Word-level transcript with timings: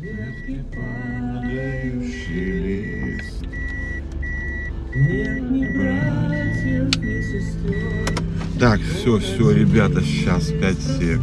ветки 0.00 0.62
падающий 0.74 2.50
лист. 3.14 3.44
Нет 4.94 5.50
ни 5.50 5.64
братьев, 5.72 6.96
ни 6.98 7.22
сестер. 7.22 8.58
Так, 8.58 8.80
все, 8.80 9.18
все, 9.18 9.50
ребята, 9.52 10.00
сейчас 10.02 10.48
5 10.48 10.76
сек. 10.80 11.20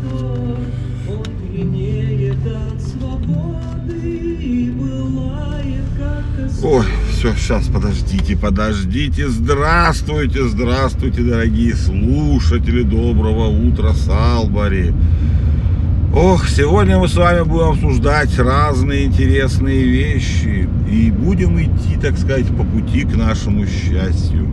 Ой, 6.63 6.85
все, 7.11 7.33
сейчас, 7.35 7.67
подождите, 7.67 8.37
подождите. 8.37 9.27
Здравствуйте, 9.27 10.47
здравствуйте, 10.47 11.21
дорогие 11.21 11.75
слушатели. 11.75 12.83
Доброго 12.83 13.47
утра, 13.49 13.93
Салбари. 13.93 14.93
Ох, 16.15 16.47
сегодня 16.47 16.99
мы 16.99 17.07
с 17.07 17.15
вами 17.15 17.41
будем 17.41 17.69
обсуждать 17.69 18.37
разные 18.37 19.05
интересные 19.05 19.83
вещи 19.83 20.69
и 20.87 21.09
будем 21.09 21.59
идти, 21.59 21.97
так 21.99 22.19
сказать, 22.19 22.45
по 22.55 22.63
пути 22.63 23.01
к 23.01 23.15
нашему 23.15 23.65
счастью. 23.65 24.47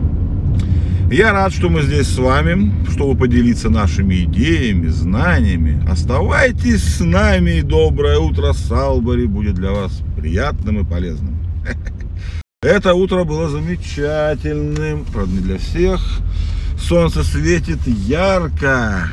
Я 1.11 1.33
рад, 1.33 1.53
что 1.53 1.69
мы 1.69 1.83
здесь 1.83 2.07
с 2.07 2.17
вами, 2.17 2.73
чтобы 2.89 3.15
поделиться 3.15 3.69
нашими 3.69 4.23
идеями, 4.23 4.87
знаниями. 4.87 5.79
Оставайтесь 5.87 6.83
с 6.83 6.99
нами, 6.99 7.59
и 7.59 7.61
доброе 7.61 8.17
утро, 8.17 8.53
Салбари, 8.53 9.27
будет 9.27 9.53
для 9.53 9.69
вас 9.69 10.01
приятным 10.17 10.79
и 10.79 10.83
полезным. 10.83 11.37
Это 12.63 12.95
утро 12.95 13.23
было 13.23 13.47
замечательным, 13.49 15.05
правда 15.13 15.31
не 15.31 15.41
для 15.41 15.59
всех. 15.59 16.01
Солнце 16.79 17.23
светит 17.23 17.85
ярко 17.85 19.11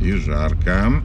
и 0.00 0.12
жарко. 0.12 1.02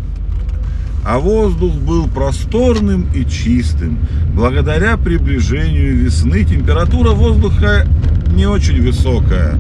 А 1.06 1.20
воздух 1.20 1.74
был 1.76 2.08
просторным 2.08 3.08
и 3.14 3.26
чистым. 3.26 4.00
Благодаря 4.34 4.98
приближению 4.98 5.98
весны 5.98 6.46
температура 6.46 7.12
воздуха 7.12 7.86
не 8.34 8.46
очень 8.46 8.82
высокая. 8.82 9.58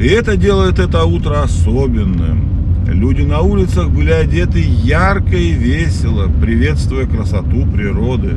И 0.00 0.06
это 0.06 0.36
делает 0.36 0.80
это 0.80 1.04
утро 1.04 1.42
особенным. 1.42 2.54
Люди 2.86 3.22
на 3.22 3.40
улицах 3.40 3.90
были 3.90 4.10
одеты 4.10 4.60
ярко 4.60 5.36
и 5.36 5.52
весело, 5.52 6.28
приветствуя 6.40 7.06
красоту 7.06 7.66
природы. 7.66 8.36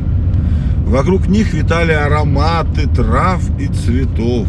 Вокруг 0.86 1.28
них 1.28 1.54
витали 1.54 1.92
ароматы 1.92 2.88
трав 2.88 3.42
и 3.60 3.68
цветов, 3.68 4.48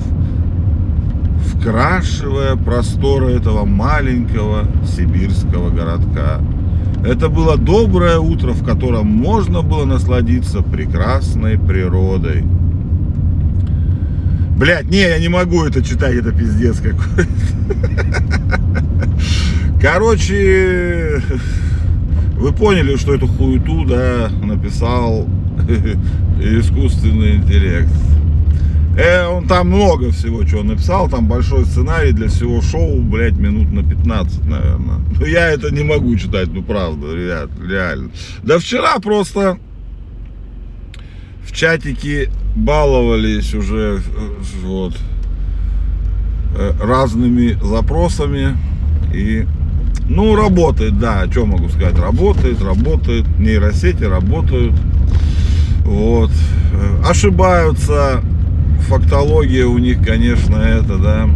вкрашивая 1.46 2.54
просторы 2.54 3.32
этого 3.32 3.64
маленького 3.64 4.68
сибирского 4.86 5.70
городка. 5.70 6.40
Это 7.04 7.28
было 7.28 7.56
доброе 7.56 8.18
утро, 8.18 8.52
в 8.52 8.64
котором 8.64 9.06
можно 9.06 9.62
было 9.62 9.84
насладиться 9.84 10.62
прекрасной 10.62 11.58
природой. 11.58 12.44
Блять, 14.58 14.90
не, 14.90 14.98
я 14.98 15.18
не 15.18 15.28
могу 15.28 15.64
это 15.64 15.84
читать, 15.84 16.16
это 16.16 16.32
пиздец 16.32 16.78
какой-то. 16.78 17.28
Короче, 19.80 21.22
вы 22.36 22.52
поняли, 22.52 22.96
что 22.96 23.14
эту 23.14 23.28
хуету, 23.28 23.84
да, 23.84 24.28
написал 24.42 25.28
искусственный 26.40 27.36
интеллект. 27.36 27.92
Э, 28.98 29.28
он 29.28 29.46
там 29.46 29.68
много 29.68 30.10
всего 30.10 30.42
чего 30.42 30.64
написал, 30.64 31.08
там 31.08 31.28
большой 31.28 31.64
сценарий 31.66 32.10
для 32.10 32.26
всего 32.26 32.60
шоу, 32.60 33.00
блядь, 33.00 33.36
минут 33.36 33.70
на 33.70 33.88
15, 33.88 34.44
наверное. 34.44 34.98
Но 35.20 35.24
я 35.24 35.50
это 35.50 35.72
не 35.72 35.84
могу 35.84 36.16
читать, 36.16 36.48
ну 36.52 36.64
правда, 36.64 37.14
ребят, 37.14 37.48
реально. 37.64 38.10
Да 38.42 38.58
вчера 38.58 38.98
просто 38.98 39.58
в 41.46 41.52
чатике 41.52 42.28
баловались 42.56 43.54
уже 43.54 44.00
э, 44.00 44.30
вот 44.64 44.96
э, 46.56 46.72
разными 46.82 47.56
запросами 47.62 48.56
и 49.14 49.46
ну 50.08 50.34
работает, 50.34 50.98
да, 50.98 51.30
что 51.30 51.46
могу 51.46 51.68
сказать, 51.68 51.96
работает, 51.96 52.60
работает, 52.60 53.26
нейросети 53.38 54.02
работают, 54.02 54.74
вот, 55.84 56.30
ошибаются, 57.04 58.22
фактология 58.88 59.66
у 59.66 59.78
них, 59.78 60.04
конечно, 60.04 60.56
это, 60.56 60.96
да. 60.96 61.28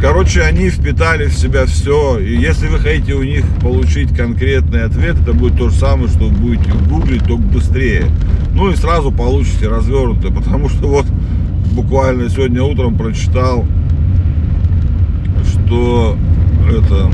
Короче, 0.00 0.42
они 0.42 0.68
впитали 0.68 1.26
в 1.26 1.34
себя 1.34 1.64
все. 1.64 2.18
И 2.18 2.36
если 2.36 2.66
вы 2.66 2.80
хотите 2.80 3.14
у 3.14 3.22
них 3.22 3.44
получить 3.60 4.14
конкретный 4.16 4.82
ответ, 4.82 5.16
это 5.20 5.32
будет 5.32 5.56
то 5.56 5.68
же 5.68 5.76
самое, 5.76 6.08
что 6.08 6.24
вы 6.24 6.30
будете 6.30 6.72
гуглить, 6.88 7.24
только 7.24 7.42
быстрее. 7.42 8.06
Ну 8.52 8.70
и 8.70 8.76
сразу 8.76 9.12
получите 9.12 9.68
развернутое, 9.68 10.32
потому 10.32 10.68
что 10.68 10.88
вот 10.88 11.06
буквально 11.72 12.28
сегодня 12.28 12.64
утром 12.64 12.98
прочитал, 12.98 13.64
что 15.52 16.18
это 16.68 17.10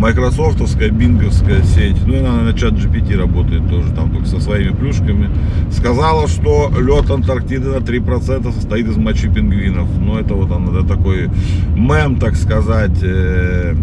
майкрософтовская, 0.00 0.90
бинговская 0.90 1.62
сеть, 1.62 1.96
ну 2.06 2.14
и 2.14 2.18
она 2.18 2.42
на 2.42 2.54
чат 2.54 2.72
GPT 2.72 3.16
работает 3.18 3.68
тоже, 3.68 3.92
там 3.92 4.10
только 4.10 4.26
со 4.26 4.40
своими 4.40 4.70
плюшками, 4.70 5.28
сказала, 5.70 6.26
что 6.26 6.72
лед 6.80 7.10
Антарктиды 7.10 7.68
на 7.68 7.82
3% 7.82 8.52
состоит 8.52 8.88
из 8.88 8.96
мочи 8.96 9.28
пингвинов. 9.28 9.88
Ну 9.98 10.18
это 10.18 10.34
вот 10.34 10.50
он, 10.50 10.74
это 10.74 10.88
такой 10.88 11.28
мем, 11.76 12.18
так 12.18 12.36
сказать, 12.36 12.98
э, 13.02 13.74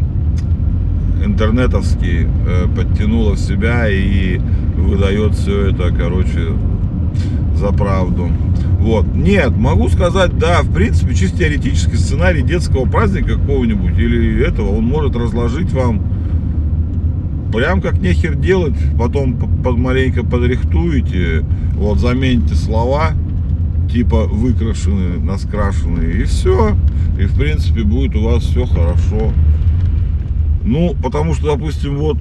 интернетовский, 1.24 2.26
э, 2.26 2.68
подтянула 2.76 3.34
в 3.34 3.40
себя 3.40 3.88
и 3.88 4.40
выдает 4.76 5.36
все 5.36 5.68
это, 5.68 5.94
короче, 5.96 6.54
за 7.54 7.68
правду. 7.68 8.30
Вот. 8.88 9.06
Нет, 9.14 9.54
могу 9.58 9.90
сказать, 9.90 10.38
да, 10.38 10.62
в 10.62 10.74
принципе, 10.74 11.14
чисто 11.14 11.40
теоретический 11.40 11.98
сценарий 11.98 12.42
детского 12.42 12.86
праздника 12.86 13.34
какого-нибудь 13.34 14.00
или 14.00 14.42
этого, 14.48 14.78
он 14.78 14.86
может 14.86 15.14
разложить 15.14 15.74
вам 15.74 16.02
прям 17.54 17.82
как 17.82 18.00
нехер 18.00 18.36
делать, 18.36 18.78
потом 18.98 19.36
под 19.36 19.78
маленько 19.78 20.24
подрихтуете, 20.24 21.44
вот 21.74 22.00
замените 22.00 22.56
слова, 22.56 23.12
типа 23.92 24.24
выкрашенные, 24.26 25.20
наскрашенные, 25.20 26.22
и 26.22 26.24
все. 26.24 26.74
И 27.20 27.26
в 27.26 27.38
принципе 27.38 27.84
будет 27.84 28.16
у 28.16 28.24
вас 28.24 28.44
все 28.44 28.66
хорошо. 28.66 29.34
Ну, 30.64 30.96
потому 31.04 31.34
что, 31.34 31.58
допустим, 31.58 31.98
вот 31.98 32.20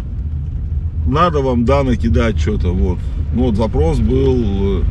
надо 1.07 1.43
вам, 1.43 1.65
да, 1.65 1.85
накидать 1.85 2.41
что-то, 2.41 2.73
вот. 2.73 2.99
Ну, 3.37 3.45
вот 3.45 3.57
запрос 3.57 4.01
был 4.01 4.81
э, 4.81 4.83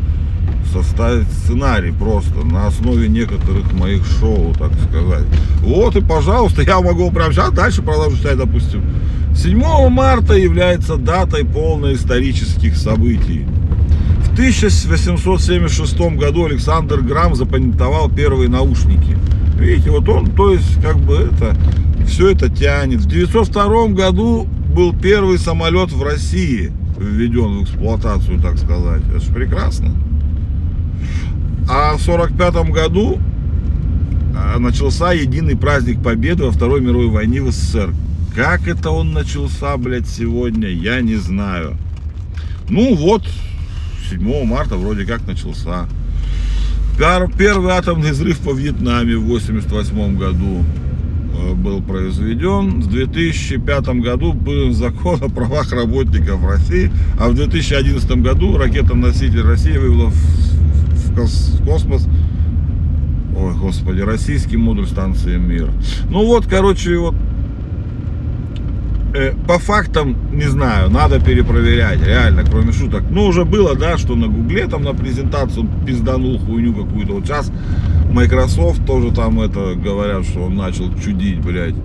составить 0.71 1.27
сценарий 1.31 1.91
просто 1.91 2.45
на 2.45 2.67
основе 2.67 3.07
некоторых 3.07 3.71
моих 3.73 4.05
шоу, 4.05 4.53
так 4.57 4.71
сказать. 4.89 5.25
Вот 5.59 5.95
и, 5.95 6.01
пожалуйста, 6.01 6.61
я 6.63 6.81
могу 6.81 7.11
прямо 7.11 7.31
сейчас 7.31 7.51
дальше 7.51 7.81
продолжить 7.81 8.19
читать, 8.19 8.37
допустим. 8.37 8.83
7 9.35 9.89
марта 9.89 10.33
является 10.33 10.97
датой 10.97 11.45
полной 11.45 11.95
исторических 11.95 12.75
событий. 12.77 13.45
В 14.19 14.33
1876 14.33 15.99
году 16.17 16.45
Александр 16.45 17.01
Грамм 17.01 17.35
запатентовал 17.35 18.09
первые 18.09 18.49
наушники. 18.49 19.17
Видите, 19.57 19.91
вот 19.91 20.07
он, 20.09 20.31
то 20.31 20.51
есть, 20.51 20.81
как 20.81 20.97
бы 20.97 21.15
это, 21.15 21.55
все 22.05 22.29
это 22.29 22.49
тянет. 22.49 23.01
В 23.01 23.07
1902 23.07 23.87
году 23.87 24.47
был 24.73 24.93
первый 24.93 25.37
самолет 25.37 25.91
в 25.91 26.03
России 26.03 26.71
введен 26.97 27.59
в 27.59 27.63
эксплуатацию, 27.63 28.41
так 28.41 28.57
сказать. 28.57 29.01
Это 29.09 29.19
же 29.19 29.33
прекрасно. 29.33 29.91
А 31.67 31.97
в 31.97 32.07
1945 32.07 32.71
году 32.71 33.19
а, 34.35 34.59
начался 34.59 35.13
единый 35.13 35.57
праздник 35.57 36.01
Победы 36.03 36.43
во 36.43 36.51
Второй 36.51 36.81
мировой 36.81 37.07
войне 37.07 37.41
в 37.41 37.51
СССР. 37.51 37.93
Как 38.35 38.67
это 38.67 38.91
он 38.91 39.13
начался, 39.13 39.75
блядь, 39.77 40.07
сегодня, 40.07 40.67
я 40.67 41.01
не 41.01 41.15
знаю. 41.15 41.77
Ну 42.69 42.95
вот, 42.95 43.23
7 44.09 44.45
марта 44.45 44.75
вроде 44.75 45.05
как 45.05 45.25
начался. 45.25 45.87
Первый 46.97 47.71
атомный 47.71 48.11
взрыв 48.11 48.39
по 48.39 48.53
Вьетнаме 48.53 49.15
в 49.17 49.23
88 49.23 50.17
году 50.17 50.63
э, 51.33 51.53
был 51.53 51.81
произведен. 51.81 52.81
В 52.81 52.87
2005 52.87 53.87
году 54.01 54.33
был 54.33 54.71
закон 54.71 55.21
о 55.21 55.29
правах 55.29 55.71
работников 55.73 56.43
России, 56.45 56.91
а 57.19 57.29
в 57.29 57.35
2011 57.35 58.09
году 58.21 58.57
ракета-носитель 58.57 59.41
России 59.41 59.77
вывела 59.77 60.09
в 60.09 60.44
космос 61.15 62.07
Ой, 63.37 63.53
господи, 63.55 63.99
российский 63.99 64.55
модуль 64.55 64.87
станции 64.87 65.37
Мир. 65.37 65.69
Ну 66.09 66.25
вот, 66.25 66.45
короче, 66.45 66.97
вот 66.97 67.15
Э, 69.15 69.33
по 69.47 69.59
фактам, 69.59 70.17
не 70.33 70.43
знаю, 70.43 70.89
надо 70.89 71.21
перепроверять, 71.21 72.05
реально, 72.05 72.43
кроме 72.43 72.73
шуток. 72.73 73.03
Ну, 73.09 73.27
уже 73.27 73.45
было, 73.45 73.73
да, 73.73 73.97
что 73.97 74.13
на 74.15 74.27
Гугле 74.27 74.67
там 74.67 74.83
на 74.83 74.93
презентацию 74.93 75.69
пизданул 75.85 76.37
хуйню 76.37 76.73
какую-то. 76.73 77.13
Вот 77.13 77.25
сейчас 77.25 77.49
Microsoft 78.11 78.85
тоже 78.85 79.13
там 79.13 79.39
это 79.39 79.73
говорят, 79.75 80.25
что 80.25 80.41
он 80.41 80.57
начал 80.57 80.93
чудить, 80.95 81.39
блядь. 81.39 81.75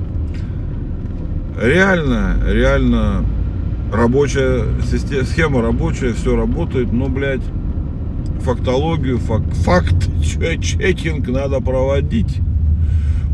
Реально, 1.62 2.36
реально 2.48 3.24
рабочая 3.92 4.64
система, 4.90 5.24
схема 5.24 5.62
рабочая, 5.62 6.14
все 6.14 6.34
работает, 6.34 6.92
но, 6.92 7.08
блядь, 7.08 7.42
фактологию, 8.40 9.18
факт, 9.18 9.52
факт 9.54 10.08
чекинг 10.22 11.28
надо 11.28 11.60
проводить. 11.60 12.40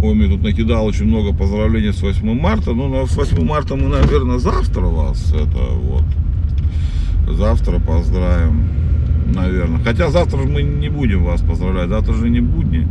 Ой, 0.02 0.14
мне 0.14 0.28
тут 0.28 0.42
накидал 0.42 0.84
очень 0.84 1.06
много 1.06 1.32
поздравлений 1.32 1.92
с 1.92 2.02
8 2.02 2.38
марта. 2.38 2.72
Ну, 2.72 3.06
с 3.06 3.16
8 3.16 3.44
марта 3.44 3.76
мы, 3.76 3.88
наверное, 3.88 4.38
завтра 4.38 4.82
вас 4.82 5.32
это 5.32 5.72
вот. 5.72 6.04
Завтра 7.36 7.80
поздравим, 7.80 8.68
наверное. 9.34 9.80
Хотя 9.82 10.10
завтра 10.10 10.38
же 10.38 10.48
мы 10.48 10.62
не 10.62 10.88
будем 10.88 11.24
вас 11.24 11.40
поздравлять, 11.40 11.88
завтра 11.88 12.14
же 12.14 12.28
не 12.28 12.40
будни. 12.40 12.86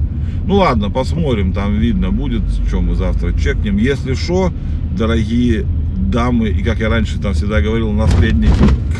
Ну 0.46 0.56
ладно, 0.56 0.90
посмотрим, 0.90 1.54
там 1.54 1.76
видно 1.76 2.12
будет, 2.12 2.44
что 2.68 2.82
мы 2.82 2.96
завтра 2.96 3.34
чекнем. 3.34 3.78
Если 3.78 4.14
что, 4.16 4.52
дорогие 4.98 5.66
дамы, 5.96 6.50
и 6.50 6.64
как 6.64 6.80
я 6.80 6.90
раньше 6.90 7.20
там 7.20 7.34
всегда 7.34 7.62
говорил, 7.62 7.92
наследник 7.92 8.52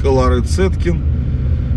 Клары 0.02 0.42
Цеткин, 0.42 1.02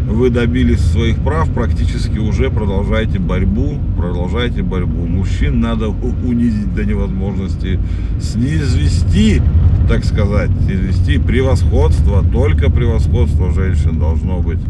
вы 0.08 0.30
добились 0.30 0.80
своих 0.80 1.18
прав, 1.18 1.50
практически 1.52 2.18
уже 2.18 2.50
продолжайте 2.50 3.18
борьбу, 3.18 3.78
продолжайте 3.96 4.62
борьбу. 4.62 5.06
Мужчин 5.06 5.60
надо 5.60 5.88
унизить 5.88 6.74
до 6.74 6.84
невозможности, 6.84 7.78
снизвести, 8.20 9.42
так 9.86 10.04
сказать, 10.04 10.50
извести 10.68 11.18
превосходство, 11.18 12.24
только 12.24 12.70
превосходство 12.70 13.52
женщин 13.52 13.98
должно 13.98 14.40
быть. 14.40 14.60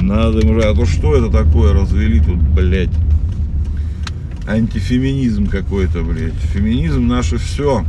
Надо 0.00 0.38
им 0.40 0.58
а 0.58 0.74
то 0.74 0.86
что 0.86 1.14
это 1.14 1.30
такое 1.30 1.74
развели 1.74 2.20
тут, 2.20 2.38
блядь? 2.38 2.90
Антифеминизм 4.48 5.46
какой-то, 5.46 6.02
блядь. 6.02 6.34
Феминизм 6.54 7.06
наше 7.06 7.36
все. 7.36 7.84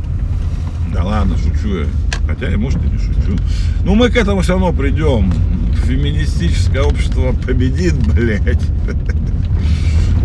Да 0.92 1.02
ладно, 1.02 1.36
шучу 1.38 1.78
я. 1.78 1.86
Хотя, 2.26 2.56
может, 2.56 2.80
и 2.84 2.88
не 2.88 2.98
шучу. 2.98 3.36
Ну, 3.84 3.94
мы 3.94 4.10
к 4.10 4.16
этому 4.16 4.40
все 4.40 4.52
равно 4.52 4.72
придем. 4.72 5.32
Феминистическое 5.86 6.82
общество 6.82 7.34
победит, 7.46 7.94
блядь. 8.14 8.62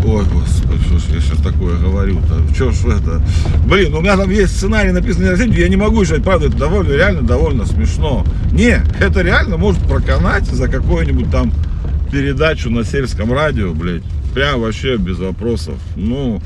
Ой, 0.06 0.24
господи, 0.32 0.82
что 0.86 0.98
ж 0.98 1.02
я 1.14 1.20
сейчас 1.20 1.38
такое 1.42 1.76
говорю-то? 1.76 2.42
Че 2.56 2.72
ж 2.72 2.86
это? 2.86 3.22
Блин, 3.66 3.94
у 3.94 4.00
меня 4.00 4.16
там 4.16 4.30
есть 4.30 4.56
сценарий 4.56 4.92
написанный 4.92 5.36
на 5.36 5.54
я 5.54 5.68
не 5.68 5.76
могу 5.76 6.04
сказать, 6.04 6.24
правда, 6.24 6.46
это 6.46 6.56
довольно, 6.56 6.92
реально 6.92 7.22
довольно 7.22 7.66
смешно. 7.66 8.24
Не, 8.52 8.82
это 8.98 9.20
реально 9.20 9.58
может 9.58 9.82
проканать 9.82 10.46
за 10.46 10.68
какую-нибудь 10.68 11.30
там 11.30 11.52
передачу 12.10 12.70
на 12.70 12.84
сельском 12.84 13.32
радио, 13.32 13.74
блядь. 13.74 14.02
Прям 14.34 14.60
вообще 14.60 14.96
без 14.96 15.18
вопросов. 15.18 15.74
Ну, 15.96 16.40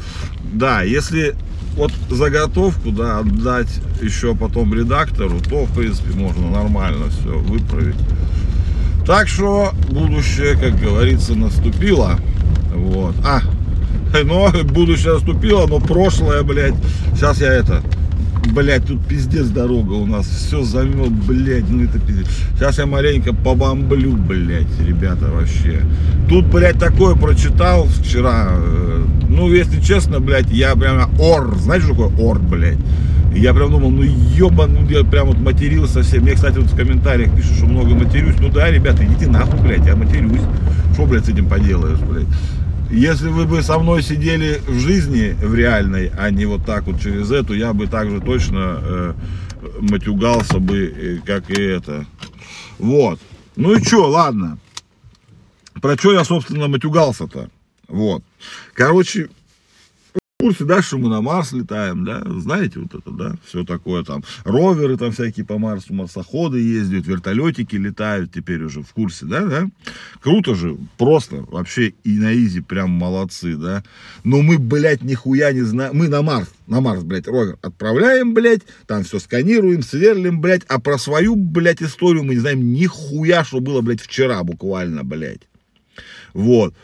да, 0.53 0.83
если 0.83 1.35
вот 1.77 1.93
заготовку, 2.11 2.91
да, 2.91 3.19
отдать 3.19 3.69
еще 4.01 4.35
потом 4.35 4.75
редактору, 4.75 5.41
то, 5.41 5.65
в 5.65 5.75
принципе, 5.75 6.15
можно 6.15 6.51
нормально 6.51 7.07
все 7.11 7.39
выправить. 7.39 7.97
Так 9.07 9.29
что 9.29 9.73
будущее, 9.91 10.57
как 10.57 10.81
говорится, 10.81 11.35
наступило. 11.35 12.19
Вот. 12.75 13.15
А, 13.25 13.41
но 14.25 14.51
будущее 14.65 15.15
наступило, 15.15 15.67
но 15.67 15.79
прошлое, 15.79 16.43
блядь. 16.43 16.75
Сейчас 17.15 17.41
я 17.41 17.53
это, 17.53 17.83
блядь, 18.53 18.87
тут 18.87 19.05
пиздец 19.07 19.47
дорога 19.49 19.93
у 19.93 20.07
нас. 20.07 20.27
Все 20.27 20.63
замет, 20.63 21.13
блядь, 21.13 21.69
ну 21.69 21.85
это 21.85 21.99
пиздец. 21.99 22.29
Сейчас 22.55 22.79
я 22.79 22.87
маленько 22.87 23.35
побомблю, 23.35 24.13
блядь, 24.13 24.81
ребята, 24.81 25.31
вообще. 25.31 25.83
Тут, 26.29 26.47
блядь, 26.47 26.79
такое 26.79 27.15
прочитал 27.15 27.87
вчера. 27.87 28.53
Ну, 29.35 29.53
если 29.53 29.81
честно, 29.81 30.21
блядь, 30.21 30.49
я 30.51 30.77
прямо 30.77 31.11
ор. 31.19 31.57
Знаете, 31.57 31.87
что 31.87 31.95
такое 31.95 32.17
ор, 32.25 32.39
блядь? 32.39 32.79
Я 33.35 33.53
прям 33.53 33.73
думал, 33.73 33.91
ну 33.91 34.03
ебан, 34.03 34.75
ну 34.75 34.89
я 34.89 35.03
прям 35.03 35.27
вот 35.27 35.39
матерился 35.39 35.95
совсем. 35.95 36.23
Мне, 36.23 36.35
кстати, 36.35 36.59
вот 36.59 36.71
в 36.71 36.77
комментариях 36.77 37.35
пишут, 37.35 37.57
что 37.57 37.67
много 37.67 37.97
матерюсь. 37.97 38.37
Ну 38.39 38.49
да, 38.49 38.71
ребята, 38.71 39.05
идите 39.05 39.27
нахуй, 39.27 39.59
блядь, 39.61 39.85
я 39.85 39.97
матерюсь. 39.97 40.41
Что, 40.93 41.07
блядь, 41.07 41.27
с 41.27 41.31
этим 41.31 41.49
поделаешь, 41.49 41.99
блядь? 41.99 42.29
Если 42.93 43.29
вы 43.29 43.47
бы 43.47 43.61
со 43.63 43.77
мной 43.81 44.05
сидели 44.05 44.61
в 44.69 44.79
жизни, 44.79 45.35
в 45.43 45.53
реальной, 45.53 46.13
а 46.17 46.31
не 46.31 46.47
вот 46.47 46.65
так 46.65 46.85
вот 46.85 47.01
через 47.01 47.33
эту, 47.33 47.55
я 47.55 47.73
бы 47.73 47.89
также 47.89 48.21
точно 48.21 48.79
э, 48.81 49.15
матюгался 49.81 50.61
бы, 50.61 50.95
э, 50.97 51.19
как 51.27 51.51
и 51.51 51.61
это. 51.61 52.07
Вот. 52.79 53.19
Ну 53.57 53.75
и 53.75 53.83
что, 53.83 54.09
ладно. 54.09 54.59
Про 55.83 55.97
что 55.97 56.13
я, 56.13 56.23
собственно, 56.23 56.69
матюгался-то? 56.69 57.49
Вот. 57.95 58.25
Короче, 58.73 59.29
курсе, 60.45 60.65
да, 60.65 60.83
что 60.83 60.99
мы 60.99 61.09
на 61.09 61.23
Марс 61.23 61.53
летаем, 61.53 62.05
да, 62.05 62.23
знаете 62.27 62.81
вот 62.81 62.95
это, 62.95 63.11
да, 63.11 63.35
все 63.47 63.65
такое 63.65 64.05
там, 64.05 64.23
роверы 64.45 64.99
там 64.99 65.13
всякие 65.13 65.47
по 65.47 65.57
Марсу, 65.57 65.95
марсоходы 65.95 66.61
ездят, 66.61 67.07
вертолетики 67.07 67.77
летают 67.77 68.31
теперь 68.33 68.63
уже 68.63 68.83
в 68.83 68.93
курсе, 68.93 69.25
да, 69.25 69.47
да, 69.47 69.69
круто 70.21 70.55
же, 70.55 70.77
просто, 70.99 71.47
вообще 71.49 71.95
и 72.05 72.19
на 72.19 72.35
изи 72.35 72.61
прям 72.61 72.91
молодцы, 72.91 73.57
да, 73.57 73.83
но 74.23 74.43
мы, 74.43 74.59
блядь, 74.59 75.03
нихуя 75.03 75.53
не 75.53 75.63
знаем, 75.63 75.97
мы 75.97 76.09
на 76.09 76.21
Марс, 76.21 76.49
на 76.67 76.83
Марс, 76.83 77.05
блядь, 77.05 77.27
ровер 77.27 77.57
отправляем, 77.63 78.35
блядь, 78.35 78.63
там 78.87 79.05
все 79.05 79.21
сканируем, 79.21 79.83
сверлим, 79.83 80.43
блядь, 80.43 80.65
а 80.69 80.79
про 80.79 80.99
свою, 80.99 81.37
блядь, 81.37 81.81
историю 81.81 82.23
мы 82.25 82.35
не 82.35 82.41
знаем 82.41 82.75
нихуя, 82.75 83.45
что 83.45 83.61
было, 83.61 83.81
блядь, 83.81 84.03
вчера 84.03 84.43
буквально, 84.43 85.05
блядь, 85.05 85.49
вот. 86.35 86.75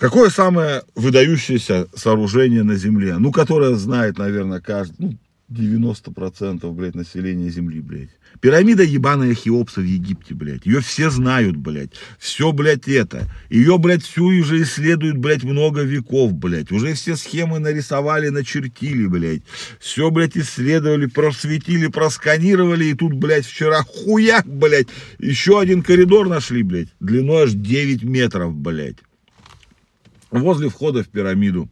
Какое 0.00 0.30
самое 0.30 0.82
выдающееся 0.94 1.86
сооружение 1.94 2.62
на 2.62 2.74
Земле? 2.74 3.18
Ну, 3.18 3.30
которое 3.32 3.74
знает, 3.74 4.16
наверное, 4.16 4.58
каждый, 4.58 4.94
ну, 4.98 5.18
90% 5.50 6.72
блядь, 6.72 6.94
населения 6.94 7.50
Земли, 7.50 7.82
блядь. 7.82 8.08
Пирамида 8.40 8.82
ебаная 8.82 9.34
Хеопса 9.34 9.82
в 9.82 9.84
Египте, 9.84 10.32
блядь. 10.34 10.64
Ее 10.64 10.80
все 10.80 11.10
знают, 11.10 11.56
блядь. 11.56 11.90
Все, 12.18 12.50
блядь, 12.52 12.88
это. 12.88 13.28
Ее, 13.50 13.76
блядь, 13.76 14.02
всю 14.02 14.24
уже 14.24 14.62
исследуют, 14.62 15.18
блядь, 15.18 15.44
много 15.44 15.82
веков, 15.82 16.32
блядь. 16.32 16.72
Уже 16.72 16.94
все 16.94 17.14
схемы 17.14 17.58
нарисовали, 17.58 18.30
начертили, 18.30 19.06
блядь. 19.06 19.42
Все, 19.80 20.10
блядь, 20.10 20.34
исследовали, 20.34 21.06
просветили, 21.06 21.88
просканировали. 21.88 22.86
И 22.86 22.94
тут, 22.94 23.12
блядь, 23.12 23.44
вчера 23.44 23.82
хуяк, 23.82 24.46
блядь, 24.46 24.88
еще 25.18 25.60
один 25.60 25.82
коридор 25.82 26.30
нашли, 26.30 26.62
блядь. 26.62 26.88
Длиной 27.00 27.42
аж 27.42 27.52
9 27.52 28.02
метров, 28.04 28.54
блядь. 28.54 28.96
Возле 30.30 30.68
входа 30.68 31.02
в 31.02 31.08
пирамиду. 31.08 31.68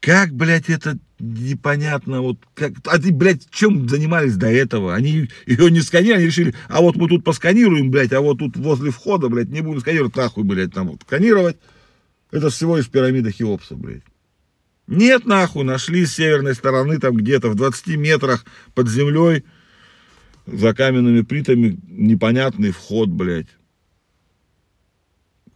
Как, 0.00 0.32
блядь, 0.32 0.68
это 0.68 0.98
непонятно, 1.20 2.22
вот 2.22 2.38
как, 2.54 2.72
а 2.86 2.98
ты, 2.98 3.12
блядь, 3.12 3.48
чем 3.50 3.88
занимались 3.88 4.34
до 4.34 4.48
этого? 4.48 4.96
Они 4.96 5.28
ее 5.46 5.70
не 5.70 5.80
сканировали, 5.80 6.22
они 6.22 6.26
решили, 6.26 6.54
а 6.68 6.80
вот 6.80 6.96
мы 6.96 7.08
тут 7.08 7.22
посканируем, 7.22 7.92
блядь, 7.92 8.12
а 8.12 8.20
вот 8.20 8.38
тут 8.38 8.56
возле 8.56 8.90
входа, 8.90 9.28
блядь, 9.28 9.50
не 9.50 9.60
будем 9.60 9.80
сканировать, 9.80 10.16
нахуй, 10.16 10.42
блядь, 10.42 10.74
там 10.74 10.88
вот 10.88 11.02
сканировать. 11.02 11.56
Это 12.32 12.50
всего 12.50 12.76
лишь 12.76 12.88
пирамида 12.88 13.30
Хеопса, 13.30 13.76
блядь. 13.76 14.02
Нет, 14.88 15.24
нахуй, 15.24 15.62
нашли 15.62 16.04
с 16.04 16.16
северной 16.16 16.56
стороны, 16.56 16.98
там 16.98 17.14
где-то 17.14 17.48
в 17.50 17.54
20 17.54 17.96
метрах 17.96 18.44
под 18.74 18.88
землей, 18.88 19.44
за 20.46 20.74
каменными 20.74 21.20
плитами, 21.20 21.78
непонятный 21.86 22.72
вход, 22.72 23.08
блядь. 23.08 23.46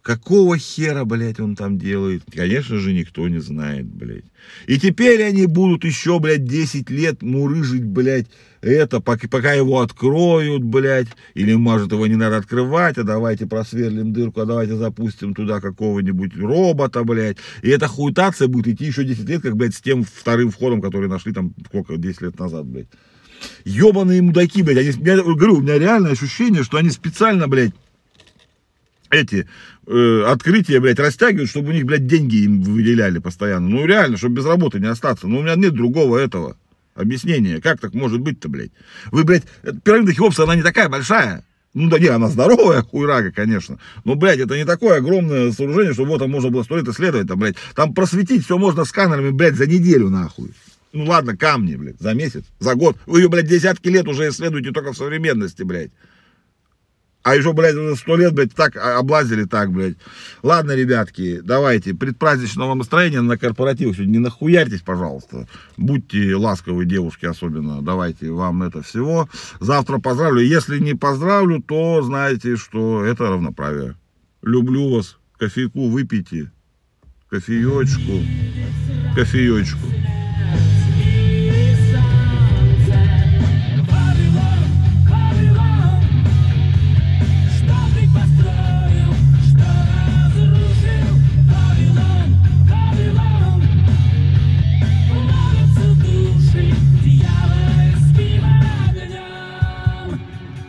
Какого 0.07 0.57
хера, 0.57 1.03
блядь, 1.03 1.41
он 1.41 1.57
там 1.57 1.77
делает? 1.77 2.23
Конечно 2.33 2.77
же, 2.77 2.93
никто 2.93 3.27
не 3.27 3.39
знает, 3.39 3.87
блядь. 3.87 4.23
И 4.65 4.79
теперь 4.79 5.21
они 5.21 5.47
будут 5.47 5.83
еще, 5.83 6.21
блядь, 6.21 6.45
10 6.45 6.89
лет 6.89 7.21
мурыжить, 7.21 7.83
блядь, 7.83 8.27
это, 8.61 9.01
пока, 9.01 9.51
его 9.51 9.81
откроют, 9.81 10.63
блядь, 10.63 11.09
или, 11.33 11.55
может, 11.55 11.91
его 11.91 12.07
не 12.07 12.15
надо 12.15 12.37
открывать, 12.37 12.97
а 12.97 13.03
давайте 13.03 13.47
просверлим 13.47 14.13
дырку, 14.13 14.39
а 14.39 14.45
давайте 14.45 14.77
запустим 14.77 15.35
туда 15.35 15.59
какого-нибудь 15.59 16.37
робота, 16.37 17.03
блядь. 17.03 17.35
И 17.61 17.67
эта 17.67 17.89
хуетация 17.89 18.47
будет 18.47 18.75
идти 18.75 18.85
еще 18.85 19.03
10 19.03 19.27
лет, 19.27 19.41
как, 19.41 19.57
блядь, 19.57 19.75
с 19.75 19.81
тем 19.81 20.05
вторым 20.05 20.51
входом, 20.51 20.81
который 20.81 21.09
нашли 21.09 21.33
там, 21.33 21.53
сколько, 21.65 21.97
10 21.97 22.21
лет 22.21 22.39
назад, 22.39 22.65
блядь. 22.65 22.87
Ебаные 23.65 24.21
мудаки, 24.21 24.63
блядь. 24.63 24.77
Они, 24.77 25.05
я 25.05 25.21
говорю, 25.21 25.55
у 25.55 25.61
меня 25.61 25.77
реальное 25.77 26.13
ощущение, 26.13 26.63
что 26.63 26.77
они 26.77 26.91
специально, 26.91 27.49
блядь, 27.49 27.73
эти 29.09 29.47
э, 29.85 30.23
открытия, 30.25 30.79
блядь, 30.79 30.99
растягивают, 30.99 31.49
чтобы 31.49 31.69
у 31.69 31.73
них, 31.73 31.85
блядь, 31.85 32.07
деньги 32.07 32.43
им 32.43 32.61
выделяли 32.61 33.19
постоянно. 33.19 33.67
Ну, 33.67 33.85
реально, 33.85 34.17
чтобы 34.17 34.35
без 34.35 34.45
работы 34.45 34.79
не 34.79 34.87
остаться. 34.87 35.27
Ну, 35.27 35.39
у 35.39 35.43
меня 35.43 35.55
нет 35.55 35.73
другого 35.73 36.17
этого 36.17 36.57
объяснения. 36.95 37.61
Как 37.61 37.79
так 37.79 37.93
может 37.93 38.19
быть-то, 38.19 38.49
блядь? 38.49 38.71
Вы, 39.11 39.23
блядь, 39.23 39.43
эта 39.63 39.79
пирамида 39.79 40.13
Хеопса, 40.13 40.43
она 40.43 40.55
не 40.55 40.63
такая 40.63 40.89
большая. 40.89 41.43
Ну, 41.73 41.89
да 41.89 41.99
не, 41.99 42.07
она 42.07 42.27
здоровая, 42.27 42.81
хуйрага, 42.91 43.31
конечно. 43.31 43.77
Но, 44.03 44.15
блядь, 44.15 44.39
это 44.39 44.57
не 44.57 44.65
такое 44.65 44.97
огромное 44.97 45.51
сооружение, 45.51 45.93
чтобы 45.93 46.09
вот 46.09 46.19
там 46.19 46.31
можно 46.31 46.49
было 46.49 46.63
сто 46.63 46.77
лет 46.77 46.87
исследовать, 46.87 47.27
там, 47.27 47.39
блядь. 47.39 47.55
Там 47.75 47.93
просветить 47.93 48.45
все 48.45 48.57
можно 48.57 48.83
сканерами, 48.83 49.29
блядь, 49.29 49.55
за 49.55 49.67
неделю, 49.67 50.09
нахуй. 50.09 50.51
Ну, 50.93 51.05
ладно, 51.05 51.37
камни, 51.37 51.75
блядь, 51.75 51.99
за 51.99 52.13
месяц, 52.13 52.43
за 52.59 52.73
год. 52.73 52.97
Вы 53.05 53.21
ее, 53.21 53.29
блядь, 53.29 53.47
десятки 53.47 53.89
лет 53.89 54.07
уже 54.07 54.29
исследуете 54.29 54.71
только 54.71 54.93
в 54.93 54.97
современности, 54.97 55.63
блядь. 55.63 55.91
А 57.27 57.35
еще, 57.35 57.51
блядь, 57.51 57.75
уже 57.75 57.97
сто 57.97 58.15
лет, 58.15 58.33
блядь, 58.33 58.55
так 58.55 58.77
а, 58.77 58.99
облазили 58.99 59.43
так, 59.43 59.69
блядь. 59.73 59.97
Ладно, 60.43 60.71
ребятки, 60.71 61.41
давайте, 61.43 61.93
предпраздничного 61.93 62.73
настроения 62.73 63.19
на 63.19 63.37
корпоратив 63.37 63.95
сегодня 63.95 64.13
не 64.13 64.19
нахуярьтесь, 64.19 64.79
пожалуйста. 64.81 65.45
Будьте 65.75 66.37
ласковы, 66.37 66.85
девушки 66.85 67.25
особенно. 67.25 67.81
Давайте 67.81 68.31
вам 68.31 68.63
это 68.63 68.81
всего. 68.81 69.27
Завтра 69.59 69.97
поздравлю. 69.97 70.39
Если 70.39 70.79
не 70.79 70.93
поздравлю, 70.93 71.61
то 71.61 72.01
знаете, 72.01 72.55
что 72.55 73.03
это 73.03 73.25
равноправие. 73.25 73.95
Люблю 74.41 74.95
вас. 74.95 75.17
Кофейку 75.37 75.89
выпейте. 75.89 76.49
Кофеечку. 77.29 78.23
Кофеечку. 79.15 79.96